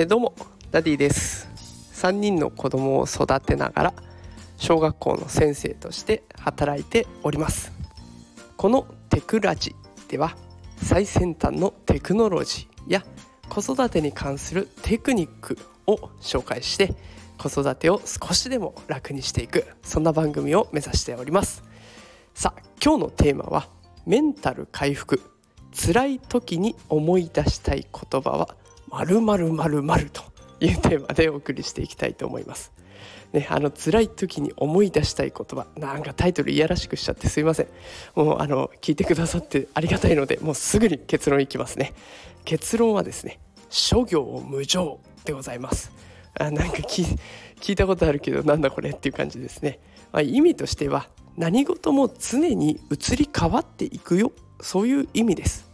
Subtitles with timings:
[0.00, 0.32] え、どうも
[0.70, 1.48] ダディです。
[1.94, 3.94] 3人の子供を育てながら
[4.56, 7.72] 小学校の先生として働いております。
[8.56, 9.74] このテクラジ
[10.06, 10.36] では
[10.76, 13.04] 最先端のテクノロジーや
[13.48, 16.94] 子育てに関するテクニックを紹介して
[17.36, 21.64] 子育てを少しでも楽にしていくそんな番組を目指しております。
[22.34, 23.66] さあ今日のテーマは
[24.06, 25.20] メンタル回復。
[25.72, 28.56] 辛い時に思い出したい言葉は
[28.90, 30.22] 〇〇〇〇と
[30.60, 32.72] いうテーマでお送りしていきたいと思います。
[33.32, 35.66] ね、あの辛い時に思い出したい言葉。
[35.76, 37.66] なんかタイトルいやらしくしちゃってすいません。
[38.14, 41.92] もうあの聞いてくださってありがたいのでもうすぐに結論いきますね。
[42.44, 43.38] 結論はですね
[43.68, 45.92] 諸行無常でございます。
[46.38, 49.80] あなんか聞いたことあるけどなんだこれっていう感じですね、
[50.12, 54.32] まあ、意味としては何事も常に移り変わっていくよ。
[54.60, 55.68] そういう意味です。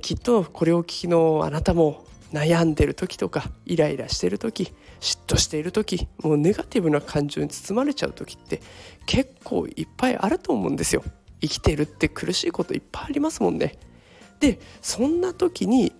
[0.00, 8.60] きっとこれを聞きのあなたも悩んでる時とかイライラしてる時嫉妬している時もうネガティブな感情に包まれちゃう時って
[9.06, 11.02] 結構いっぱいあると思うんですよ。
[11.40, 13.78] 生きてるって苦しいこといっぱいありますもんね。
[14.40, 15.92] でそんな時に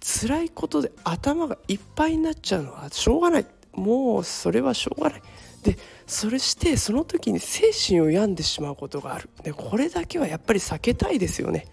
[0.00, 3.46] 辛いことで頭がいっぱいになっちゃうのはしょうがない。
[3.72, 5.22] もうそれはしょうがない。
[5.62, 9.28] でそれしてその時に精神を病んでしまうことがある。
[9.42, 11.66] でこれだけはやっぱり避けたいですよね。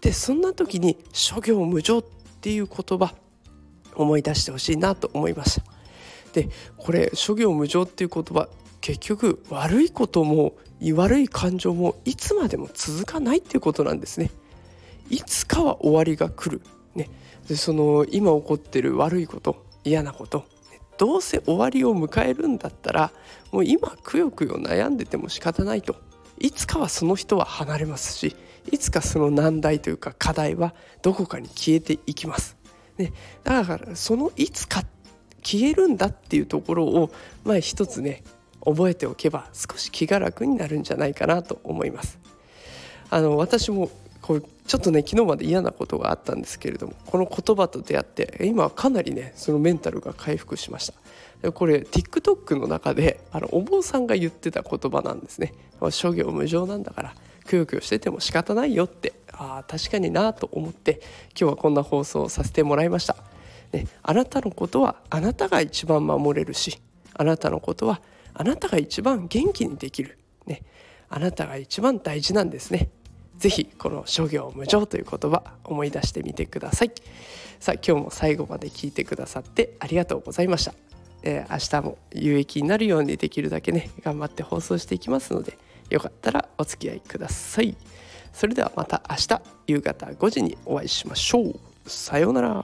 [0.00, 2.04] でそんな時に「諸行無常」っ
[2.40, 3.14] ていう言葉
[3.96, 5.66] 思い出してほしいなと思いました
[6.32, 8.48] でこれ諸行無常っていう言葉
[8.80, 10.54] 結局悪いことも
[10.94, 14.30] 悪い感情もいつまでも続かないっていうことなんですね。
[15.10, 16.62] いつかは終わりが来る。
[16.94, 17.08] ね。
[17.48, 20.44] でその今起こってる悪いこと嫌なこと
[20.98, 23.12] どうせ終わりを迎えるんだったら
[23.52, 25.96] もう今くよくよ悩んでても仕方ないと。
[26.38, 28.36] いつかはその人は離れますし
[28.70, 32.55] いつかその難題というか課題はどこかに消えていきます。
[32.98, 33.12] ね、
[33.44, 34.82] だからそのいつか
[35.42, 37.10] 消えるんだっていうところを
[37.44, 38.22] まあ一つね
[38.64, 42.18] 覚えておけば少し気が楽になるんじゃないかなと思います。
[43.10, 43.90] あの私も
[44.20, 50.92] こうちょっとね昨日まで嫌なことがあったんですけれどもこの言葉と出会って今はかなりねそのメンタルが回復しまし
[51.42, 55.54] たこれ TikTok の中であのお坊さんが言ってた言葉なんですね
[55.90, 57.14] 諸行無常なんだから
[57.46, 61.00] くよくよしてても仕方ないよってああ確かになと思って
[61.38, 63.16] 今日はこんな放送をさせてもらいました、
[63.72, 66.80] ね、あなたのことはあなたが一番守れるし
[67.14, 68.00] あなたのことは
[68.34, 70.62] あなたが一番元気にできる、ね、
[71.08, 72.90] あなたが一番大事なんですね。
[73.38, 76.92] ぜひこの諸行無常という言葉思い出してみてください。
[77.60, 80.74] さあ今日も最後まで聞いてくださってありがとうございました、
[81.22, 85.56] えー、明日も有益になるようにできるだけね頑張って放送していきますので
[85.88, 87.76] よかったらお付き合いください。
[88.36, 91.58] それではまた明日夕方5時にお会いしましょう。
[91.86, 92.62] さようなら。